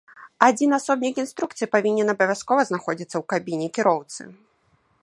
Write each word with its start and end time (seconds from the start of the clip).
Адзін 0.45 0.71
асобнік 0.77 1.19
інструкцыі 1.23 1.69
павінен 1.75 2.07
абавязкова 2.15 2.61
знаходзіцца 2.71 3.13
ў 3.13 3.23
кабіне 3.37 3.67
кіроўцы. 3.79 4.21